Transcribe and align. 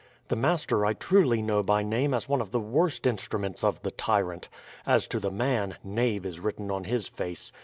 "The 0.29 0.35
master 0.35 0.83
I 0.83 0.93
truly 0.93 1.43
know 1.43 1.61
by 1.61 1.83
name 1.83 2.11
as 2.15 2.27
one 2.27 2.41
of 2.41 2.49
the 2.49 2.59
worst 2.59 3.05
instruments 3.05 3.63
of 3.63 3.79
the 3.83 3.91
tyrant; 3.91 4.49
as 4.83 5.05
to 5.09 5.19
the 5.19 5.29
man, 5.29 5.75
knave 5.83 6.25
is 6.25 6.39
written 6.39 6.71
on 6.71 6.85
his 6.85 7.07
face. 7.07 7.51